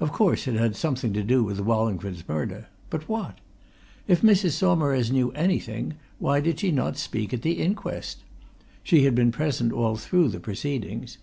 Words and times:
Of 0.00 0.12
course, 0.12 0.46
it 0.46 0.52
had 0.52 0.76
something 0.76 1.14
to 1.14 1.22
do 1.22 1.42
with 1.44 1.58
Wallingford's 1.58 2.28
murder, 2.28 2.66
but 2.90 3.08
what? 3.08 3.38
If 4.06 4.20
Mrs. 4.20 4.50
Saumarez 4.50 5.10
knew 5.10 5.30
anything, 5.32 5.94
why 6.18 6.40
did 6.42 6.60
she 6.60 6.70
not 6.70 6.98
speak 6.98 7.32
at 7.32 7.40
the 7.40 7.52
inquest? 7.54 8.18
She 8.82 9.04
had 9.04 9.14
been 9.14 9.32
present 9.32 9.72
all 9.72 9.96
through 9.96 10.28
the 10.28 10.40
proceedings. 10.40 11.16